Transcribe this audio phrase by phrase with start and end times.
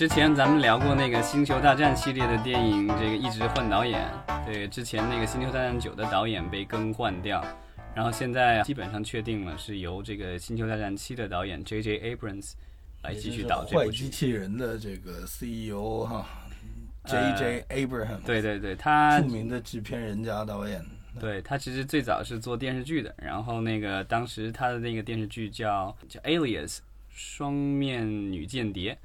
[0.00, 4.10] 之前咱们聊过那个《星球大战》系列的电影，这个一直换导演。
[4.46, 7.44] 对，之前那个《星球大战九》的导演被更换掉，
[7.94, 12.16] 然后现在基本上确定了是由这个《星球大战七》的导演 J.J.
[12.16, 12.52] Abrams
[13.02, 14.04] 来继续导这部剧。
[14.04, 16.26] 坏机器人的这个 CEO 哈
[17.04, 17.66] ，J.J.
[17.68, 20.82] Abrams，对对对，他著名的制片人加导演。
[21.20, 26.78] 对他其实最早是做电视剧的，然后那个当时他的那个电视剧叫叫 Alias
[27.10, 28.98] 双面女间谍，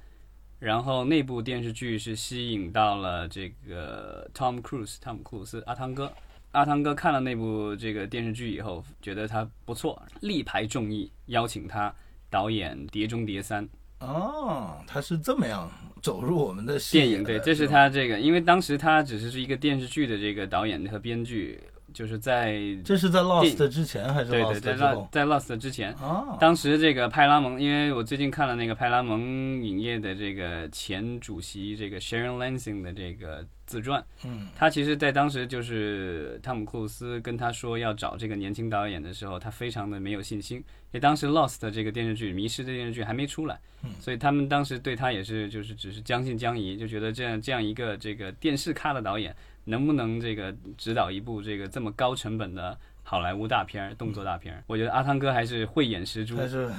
[0.60, 6.12] 然后那部电视剧是吸引到了这个 Tom Cruise 汤姆克鲁斯阿汤哥，
[6.52, 11.94] 阿汤哥看了那部这个电视剧以后，觉得他不错，力排众议邀请他
[12.30, 13.64] 导演《碟中谍三》。
[14.00, 15.70] 哦，他是这么样
[16.02, 21.62] 走入我们的电影，对，这是他这个，因为当时他只是是一个电视剧的这个导演和编剧。
[21.96, 24.76] 就是在这是在 Lost 之前还是对对在
[25.10, 26.36] 在 Lost 之前啊？
[26.42, 40.64] 当时这个派拉蒙，因为我最近看了那个派拉蒙影业的这个前主席这个 Sharon Lansing 的这个自传，嗯，他其实，在当时就是汤姆克鲁斯跟他说要找这个年轻导演的时候，他非常的没有信心，因
[40.94, 49.36] 为当时 Lost 这个电视剧迷失的电视剧还没出来，嗯，所以他们当时对他也是就是只是将信将疑，就觉得这样这样一个这个电视咖的导演。
[49.68, 56.70] 能不能这个指导一部这个这么高成本的好莱坞大片儿动作大片儿我觉得阿汤哥还是慧眼识珠，还是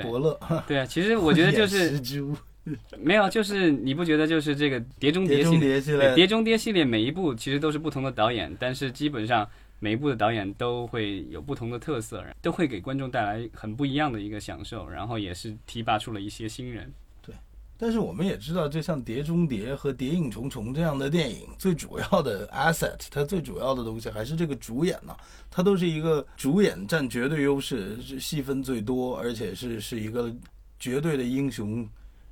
[0.00, 0.38] 伯乐。
[0.64, 2.00] 对啊，其实我觉得就是
[2.98, 5.80] 没有，就是你不觉得就是这个《碟中谍》系列，
[6.14, 16.92] 《碟中谍》系列每一部其实都是不同的导演，但是基本上每一部的导演都会有不同的特色，都会给观众带来很不一样的一个享受，然后也是提拔出了一些新人。
[17.22, 17.34] 对
[17.78, 25.14] 但是我们也知道，就像《碟中谍》和《谍影重重》这样的电影，最主要的 asset，它最主要的东西还是这个主演呢。
[25.50, 30.34] 它都是一个主演占绝对优势，是戏份最多，而且是是一个
[30.80, 31.86] 绝对的英雄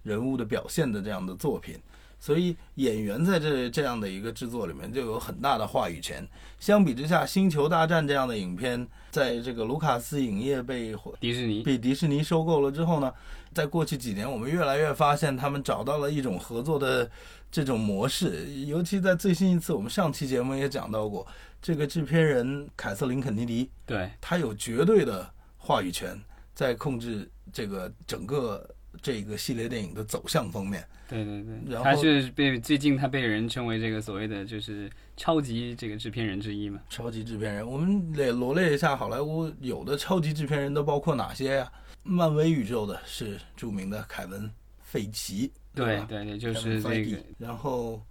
[0.05, 1.77] 人物的表现的这样的作品。
[2.21, 6.27] 所以演员在这这样的一个制作里面就有很大的话语权。
[6.59, 13.13] 相比之下，《星球大战》这样的影片，在这个卢卡斯影业被迪士尼被迪士尼收购了之后呢，
[13.53, 17.11] 在过去几年，我们越来越发现他们找到了一种合作的
[17.51, 18.51] 这种模式。
[18.65, 21.27] 尤其在最新一次，我们上期节目也讲到过，
[21.61, 26.19] 这个制片人凯瑟琳肯尼迪，对他有绝对的话语权，
[26.55, 28.67] 在控制这个整个
[29.03, 30.87] 这个系列电影的走向方面。
[31.09, 36.81] 对对对，然后他是被最近他被人称为这个所谓的就是超级这个制片人之一嘛。
[36.89, 41.73] 超级制片人，我们得罗列一下好莱坞有的超级制片人都包括哪些呀？
[42.03, 44.43] 漫威宇宙的是著名的凯文·
[44.83, 47.19] 费奇，对对对，就是这个。
[47.39, 48.03] 然后，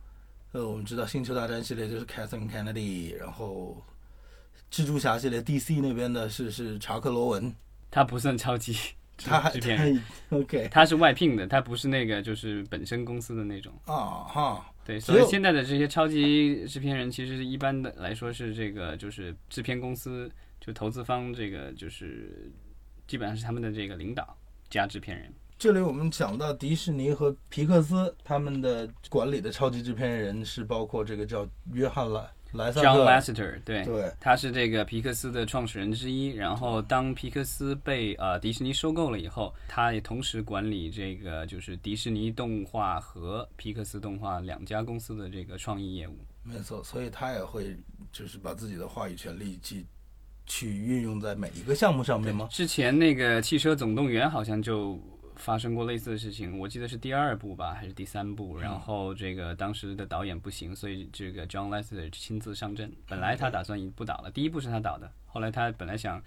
[0.51, 3.83] 呃，我们知道星球大战系列就是 Kathleen Kennedy，然后
[4.71, 7.53] 蜘蛛侠系列 DC 那边的是是查克·罗文，
[7.91, 8.75] 他不算超级。
[9.17, 14.69] 他制片人，OK，他是外聘的，他不是那个就是本身公司的那种啊哈。
[14.85, 20.29] 对，所以现在的这些超级制片人，其实一般的来说是这个就是制片公司
[20.59, 22.51] 就投资方这个就是
[23.07, 24.37] 基本上是他们的这个领导
[24.69, 25.33] 加制片人。
[25.57, 32.11] 这里我们讲到迪士尼和皮克斯他们的管理的超级制片人是包括这个叫约翰
[32.53, 32.71] 莱。
[32.71, 36.29] John Lasseter，对，对，他是这个皮克斯的创始人之一。
[36.29, 46.17] 然后，当皮克斯被呃迪士尼收购了以后，他也同时管理这个就是迪士尼动画和皮克斯动画两家公司的这个创意业务。
[46.43, 47.77] 没错，所以他也会
[48.11, 49.85] 就是把自己的话语权力去
[50.45, 52.47] 去运用在每一个项目上面吗？
[52.51, 54.99] 之前那个汽车总动员好像就。
[55.43, 58.57] 发生过类似的事情，我记得是第二部吧，还是第三部？
[58.57, 62.89] 然后这个当时的导演不行，所以这个 John Lasseter 亲自上阵。
[63.09, 66.23] 本来他打算不导了，第一部是他导的，后来他本来想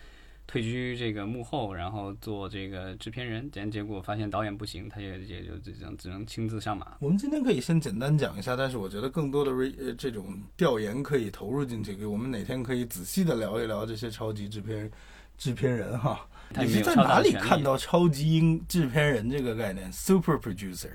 [0.46, 6.98] 退居这个幕后，然后做这个制片人，但结果发现导演不行，他也也就只能只能亲自上马。
[7.00, 14.90] 我们今天可以先简单讲一下，但是我觉得更多的呃这种调研可以投入进去，我们哪天可以仔细的聊一聊这些超级制片
[15.38, 16.28] 制片人哈。
[16.58, 20.90] 你是在哪里看到“超级英制片人”这个概念？Super producer，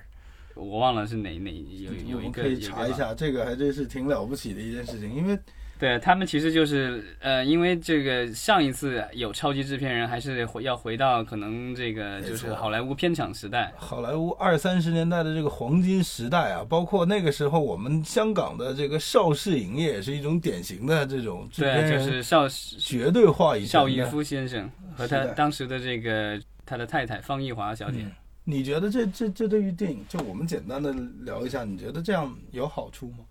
[0.55, 5.37] 我忘了是哪哪有有一个可以查一下，这个还真是挺了不起的一件事情，因为。
[5.81, 22.47] 对他们其实就是呃，因为这个上一次有超级制片人，还是回要回到可能这个就是好莱坞片场时代，好莱坞二三十年代的这个黄金时代啊，包括那个时候我们香港的这个邵氏影业也是一种典型的这种制片人，就是邵
[22.77, 28.05] 绝对话语邵逸夫先生和他当时的这个他的太太方逸华小姐。
[28.43, 33.25] 你觉得这这这对于电影，就我们简单的聊一下，你觉得这样有好处吗？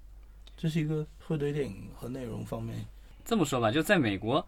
[0.60, 2.76] 这是一个会对电影和内容方面，
[3.24, 4.46] 这么说吧，就在美国，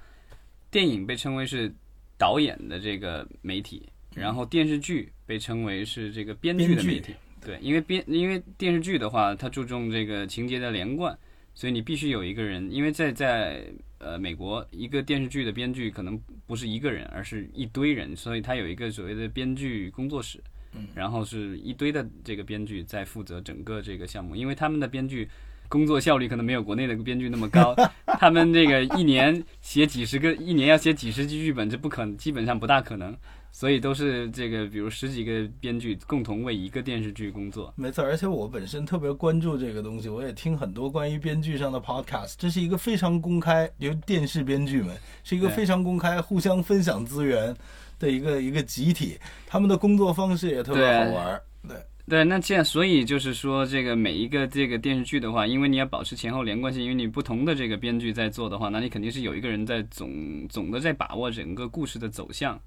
[0.70, 1.72] 电影被称为是
[2.18, 7.14] 导演的这个媒体，然后电视剧被称为是这个编剧的媒体。
[7.40, 11.18] 对，因为编因为电视剧的话，它注重这个情节的连贯，
[11.54, 13.64] 所以你必须有一个人，因为在在
[13.96, 20.38] 呃美国，一个电视剧的编剧可能不是一个人，而是一堆人，所以他有一个所谓的编剧工作室，
[20.74, 25.26] 嗯，然后是一堆的这个编剧在负责整个这个项目，因为他们的编剧。
[25.72, 27.74] 工作效率可能没有国内的编剧那么高，
[28.20, 33.16] 他们这个一年写几十个，一年要写几十集剧本，这不可能，基本上不大可能，
[33.50, 37.72] 所以都是这个，比如十几个编剧共同为一个电视剧工作。
[37.74, 44.94] 没错，而且我本身特别关注这个东西，我也听很多关于编剧上的 podcast，这是一个非常公开，由电视编剧们
[45.24, 47.56] 是一个非常公开、互相分享资源
[47.98, 51.40] 的一个一个集体，他们的工作方式也特别好玩。
[51.66, 51.76] 对。
[52.12, 62.60] 对，那这样，所以就是说，这个每一个这个电视剧的话，因为你要保持前后连贯性，因为你不同的这个编剧在做的话，那你肯定是有一个人在总总的在把握整个故事的走向，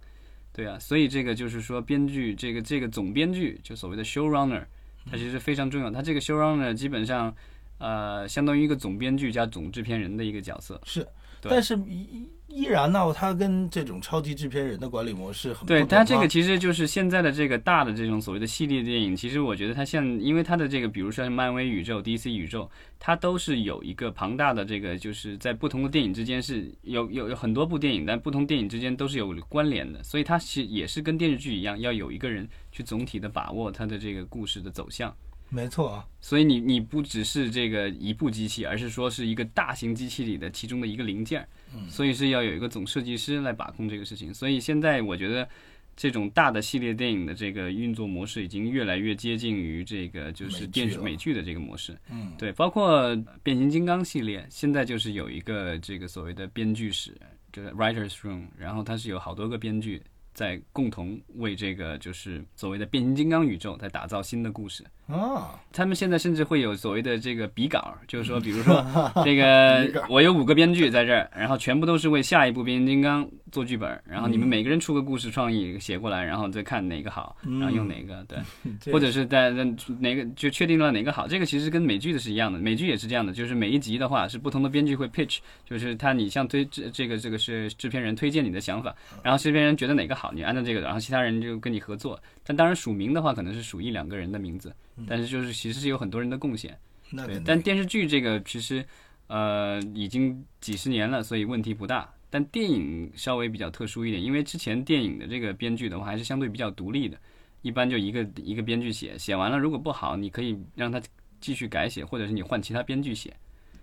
[0.51, 4.63] 对啊，所以这个就是说，编剧这个这个总编剧，就所谓的 showrunner，
[5.11, 5.91] 他其实非常重要。
[5.91, 7.31] 他这个 showrunner 基本上，
[7.77, 10.81] 呃，相当于一个总编剧加总制片人的一个角色。
[10.85, 11.07] 是，
[11.49, 12.27] 但是依。
[12.47, 15.83] 依然呢，它跟这种超级制片人的管理模式很对。
[15.83, 19.13] 它这个其实就是现在的这个大的这种所谓的系列电影。
[19.13, 30.01] 其实我觉得它像，因为它的这个，比如说漫威宇宙、DC 宇宙，它都是有一个庞大的这个，就是在不同的电影之间是有有有很多部电影，但不同电影之间都是有关联的。
[30.01, 35.13] 所以它其实也是跟电视剧一样，要有一个人去总体的把握它的这个故事的走向。
[35.49, 41.47] 没错啊，所以你你不只是这个一部机器，而是说是一个大型机器里的其中的一个零件。
[41.73, 44.33] 嗯所以是要有一个总设计师来把控这个事情。
[44.33, 45.47] 所以现在我觉得，
[45.95, 51.97] 这种大的系列电影的这个运作模式已经越来越接近于这个就是电视美剧的这个模式。
[52.09, 57.15] 嗯，对，包括变形金刚系列，现在就是有一个这个所谓的编剧室，
[57.53, 60.01] 就是 writers room，然后它是有好多个编剧。
[60.33, 65.59] 在共同为这个就是所谓的变形金刚宇宙在打造新的故事啊！
[65.71, 68.83] 他们现在甚至会有所谓的这个笔稿，就是说，比如说
[69.25, 79.51] 这个我有五个编剧在这儿，然后全部都是为下一部变形金刚做剧本，然后你们每个人出个故事创意写过来，然后再看哪个好，然后用哪个对，或者是在
[79.99, 81.27] 哪个就确定了哪个好。
[81.27, 90.31] 这个其实跟美剧的是一样的，美剧也是这样的，就是每一集的话是不同的编剧会 pitch，就是他你像推这这个这个是制片人推荐你的想法， 然后制片人觉得哪个好。
[90.31, 92.17] 你按照这个，然后其他人就跟你合作。
[92.47, 94.71] 但当然署名的话，可能是署一两个人的名字，
[95.07, 96.77] 但是就是其实是有很多人的贡献。
[97.11, 98.83] 对，但电视剧这个其实
[99.27, 102.11] 呃已经几十年了，所以问题不大。
[102.29, 107.17] 但电影稍微比较特殊一点，因为之前电影的这个编剧的话还是相对比较独立的，
[107.61, 111.01] 一般就一个一个编剧写，写完了如果不好，你可以让他
[111.39, 113.33] 继续改写，或者是你换其他编剧写。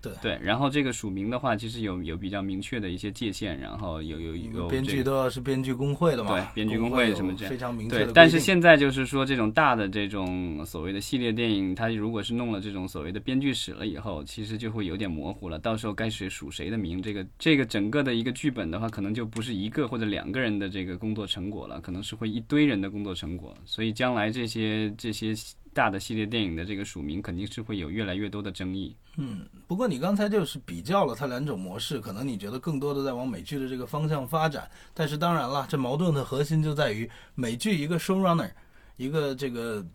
[0.03, 15.57] 对对，然后这个署名的话，其实有有比较明确的一些界限，然后有有有编剧都要是编剧工会的嘛，对，编剧工会什么这样非常明确对，但是现在就是说这种大的这种所谓的系列电影，它如果是弄了这种所谓的编剧史了以后，其实就会有点模糊了。
[15.57, 23.55] 到时候该谁署谁的名，这个这个整个的一个剧本的话，可能就不是一个或者两个人的这个工作成果了，可能是会一堆人的工作成果。
[23.65, 25.33] 所以将来这些这些。
[25.73, 28.95] 大的系列电影的这个署名肯定是会有越来越多的争议。
[29.17, 34.69] 嗯，不过你刚才就是比较了它两种模式，可能你觉得更多的在往美剧的这个方向发展。
[34.93, 38.49] 但是当然了，这矛盾的核心就在于美剧一个 showrunner，
[38.97, 39.85] 一个这个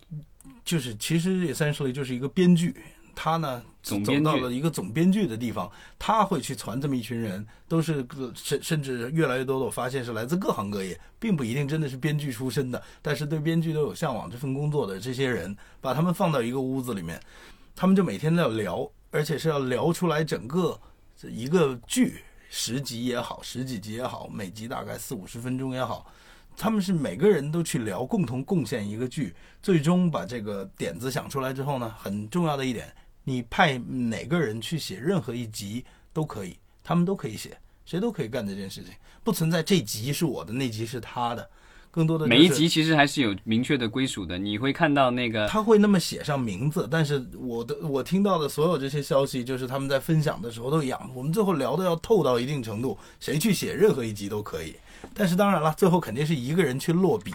[0.63, 2.75] 就是其实也算说就是一个编剧。
[3.21, 17.21] 他呢，走到了一个总编剧的地方，他会去传这么一群人，都是甚甚至越来越多的，我发现是来自各行各业，并不一定真的是编剧出身的，但是对编剧都有向往这份工作的这些人，把他们放到一个屋子里面，
[17.75, 20.79] 他们就每天都要聊，而且是要聊出来整个
[21.23, 26.09] 一个剧，十集也好，十几集也好，每集大概四五十分钟也好，
[26.55, 32.89] 他们是每个人都去聊，共同贡献一个剧，最终把这个点子想出来之后呢，很重要的一点。
[33.29, 37.55] 你派哪个人去写任何一集都可以，他们都可以写，
[37.85, 38.91] 谁都可以干这件事情，
[39.23, 41.47] 不存在这集是我的，那集是他的。
[41.91, 51.11] 更多的每一集其实还是有明确的归属的，你会看到那个他会那么写上名字，但是我的我听到的所有这些消息，就是他们在分享的时候都一样。
[51.15, 54.75] 我们最后聊的要透到一定程度，谁去写任何一集都可以，
[55.15, 57.33] 但是当然了，最后肯定是一个人去落笔。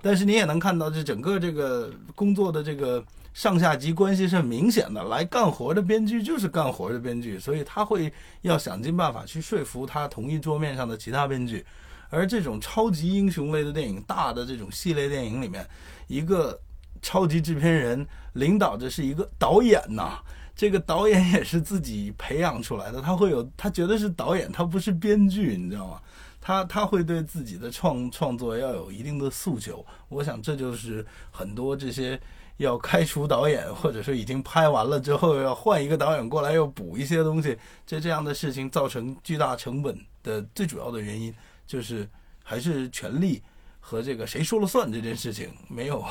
[0.00, 3.04] 但是你也能看到，这整个这个工作的这个。
[3.34, 11.64] 上下级关系是很明显的，来干活的编剧就是干活的编剧，所以他会要想尽办法去说服他同一桌面上的其他编剧。
[12.10, 15.64] 而这种超级英雄类的电影，大的这种系列电影里面，
[16.08, 16.58] 一个
[17.00, 20.18] 超级制片人领导着是一个导演呐，
[20.56, 26.00] 这个导演也是自己培养出来的，他会有他觉得是导演，他不是编剧，你知道吗？
[26.40, 29.84] 他他会对自己的创创作要有一定的诉求。
[30.08, 32.20] 我想这就是很多这些
[32.58, 41.34] 要开除导演，或者说已经拍完了之后要换一个导演过来又补一些东西，这这样的事情造成巨大成本的最主要的原因，
[41.66, 42.08] 就是
[42.42, 43.42] 还是权力
[43.80, 46.04] 和这个谁说了算这件事情没有。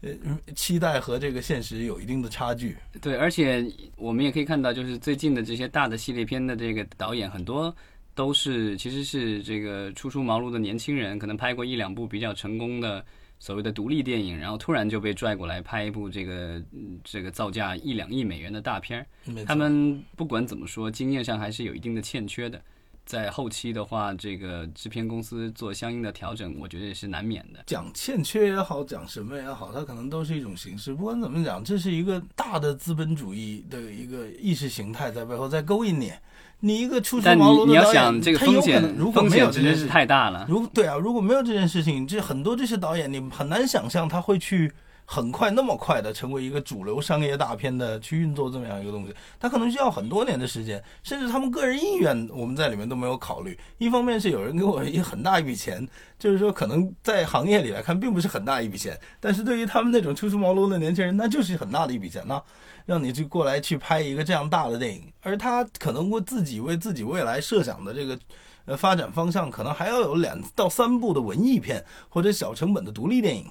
[0.00, 0.10] 呃，
[0.54, 2.76] 期待和这个现实有一定的差距。
[3.00, 7.74] 对，而且我们也可以看到，就是最近的这些大的系列片的这个导演，很多
[8.18, 13.04] 都是其实是这个初出茅庐的年轻人，可能拍过一两部比较成功的
[13.38, 16.60] 所谓的独立电影，然后突然就被拽过来拍一部这个
[17.04, 19.06] 这个造价一两亿美元的大片儿。
[19.46, 22.60] 他们不管怎么说，经验上还是有一定的欠缺的。
[23.08, 27.60] 在后期的话，这个制片公司做相应的调整，我觉得也是难免的。
[27.64, 30.92] 讲欠缺也好，讲什么也好，它可能都是一种形式。
[30.92, 36.12] 不管怎么讲，这是一个大的资本主义的一个意识形态在背后在勾引你。
[36.60, 40.44] 你一个初出茅庐的导演，他有可能如果没有这件事太大了。
[40.46, 44.70] 如对啊，如果没有这件事情，这很多这些导演，你很难想象他会去。
[45.10, 53.58] 很快那么快的成为一个主流商业大片的去运作这么样一个东西，它可能需要很多年的时间，甚至他们个人意愿我们在里面都没有考虑。
[53.78, 55.88] 一方面是有人给我一很大一笔钱，
[56.18, 62.42] 就是说可能在行业里来看并不是很大一笔钱，但是对于他们那种初出茅庐的年轻人，那就是很大的一笔钱呢，
[62.84, 68.18] 让你去过来去拍一个这样大的电影，而他可能为自己为自己未来设想的这个
[68.66, 73.46] 呃发展方向，可能还要有两到三部的文艺片或者小成本的独立电影。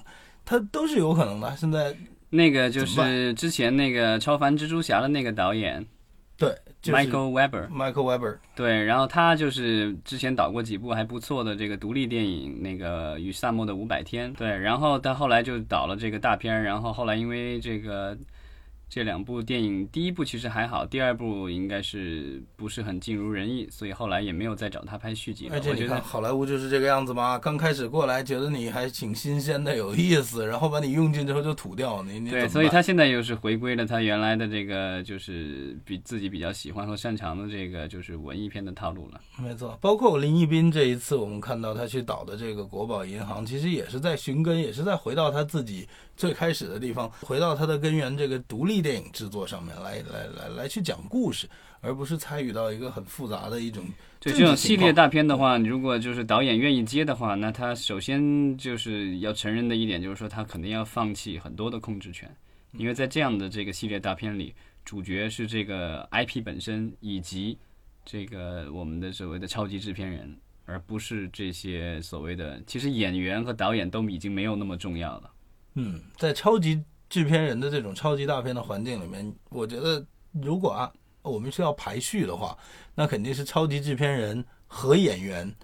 [0.48, 1.54] 他都是有可能的。
[1.58, 1.94] 现在
[2.30, 5.84] 那个就是之前那个超凡蜘蛛侠的那个导演，
[6.38, 18.16] 对，Michael Weber，Michael Weber，对，然后他就是之前导过几部还不错的这个独立电影，那个《与萨默的五百天》，对，然后他后来就导了这个大片，然后后来因为这个。
[18.90, 25.48] 这两部电影，第一部其实还好，第二部应该是不是很尽如人意，所以后来也没有再找他拍续集。
[25.52, 32.18] 而且你看，好莱坞就是这个样子嘛，刚开始过来觉得你还挺新鲜的、有意思，然后把你用尽之后就吐掉你。
[32.18, 39.20] 你对，所以他现在又是回归了他原来的这个，就是比自己比较喜欢和擅长的这个，就是文艺片的套路了。
[39.36, 45.86] 没错，包括林一斌这一次，我们看到他去导的这个国宝银行，其实也是在寻根，也是在回到他自己。
[46.18, 51.48] 最开始的地方，回到它的根源，这个独立电影制作上面来，来，来，来去讲故事，
[51.80, 53.84] 而不是参与到一个很复杂的一种。
[54.18, 62.28] 对这种系列大片的话，如果就是导演愿意接的话，那他首先就是要承认的一点，就是说他肯定要放弃很多的控制权，
[62.72, 64.52] 因为在这样的这个系列大片里，
[64.84, 67.56] 主角是这个 IP 本身以及
[68.04, 75.30] 这个我们的所谓的超级制片人，而不是这些所谓的，其实演员和导演都已经没有那么重要了。
[75.78, 80.90] 嗯，在超级制片人的这种超级大片的环境里面，我觉得如果啊
[81.22, 82.56] 我们是要排序的话，
[82.96, 85.54] 那肯定是超级制片人和演员，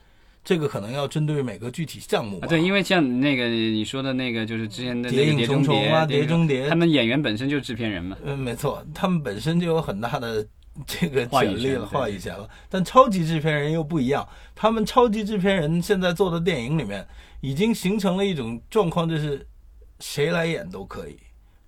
[0.45, 2.39] 这个可能要针对每个具体项目。
[2.49, 8.17] 对，因为像那个你说的那个，就是之前的《谍影重重》啊，《谍中谍》，他们演员本身就是制片人嘛。
[8.23, 10.47] 嗯，没错，他们本身就有很大的
[10.87, 12.49] 这个权力了，话语权了。
[12.69, 17.07] 但超级制片人又不一样，他们超级制片人现在做的电影里面，
[17.41, 19.47] 已经形成了一种状况，就是。
[20.01, 21.17] 谁来演都可以，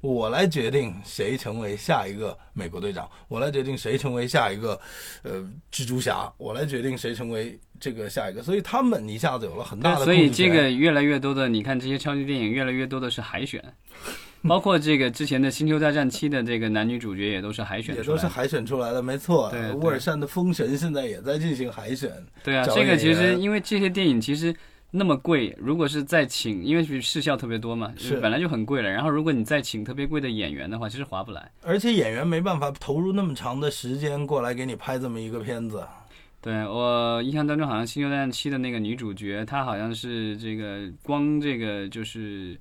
[0.01, 4.79] 我来决定谁成为下一个美国队长，我来决定谁成为下一个，
[5.23, 5.41] 呃，
[5.73, 8.43] 蜘蛛侠，我来决定谁成为这个下一个。
[8.43, 10.05] 所以他们一下子有了很大的。
[10.05, 13.63] 所以这个越来越多的，你看这些超级电影越来越多的是海选，
[14.47, 19.51] 包括这个之前的《星球大战七》的这个男女主角也都是海选，也都是海选出来的，没错。
[19.51, 22.13] 对，沃尔善的《封神》现在也在进行海选。
[22.45, 24.55] 对啊，这个其实因为这些电影其实。
[24.97, 28.91] 那么贵，如果是再请，因为视效特别多嘛，是本来就很贵了。
[28.91, 31.53] 然后如果你再请特别贵的演员的话，其实划不来。
[31.63, 35.87] 而且演员没办法投入那么长的时间过来给你拍这么一个片子。
[36.41, 42.59] 对我印象当中，好像《星球大战七》的那个女主角，她好像是这个光这个就是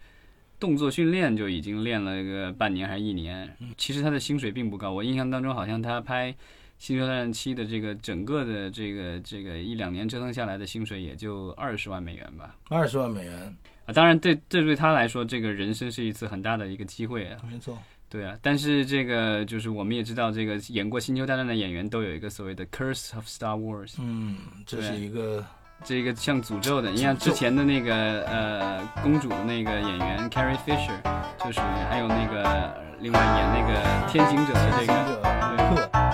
[0.59, 3.55] 动作训练就已经练了个半年还是一年。
[3.77, 6.31] 其实她的薪水并不高，我印象当中好像她拍。
[6.77, 12.55] 《星球大战七》的这个整个的这个这个一两年折腾下来的薪水也就二十万美元吧。
[12.69, 13.55] 二十万美元
[13.85, 17.37] 啊，当然对这对他来说，这个人生是一次很大的一个机会啊。
[17.49, 17.77] 没错。
[18.07, 23.95] 对啊，但是这个就是我们也知道，这个演过《星球大战》的演员都有一个所谓的 “curse of Star Wars”。
[23.99, 25.43] 嗯，这是一个
[25.83, 26.91] 这个像诅咒的。
[26.91, 31.01] 你像之前的那个呃公主那个演员 Carrie Fisher，
[31.43, 35.34] 就属于还有那个另外演那个天行者的这个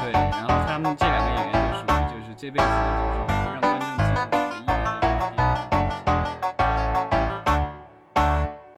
[0.01, 0.11] 对。
[0.11, 3.20] 然后他们这两个演员就属于就是这辈子。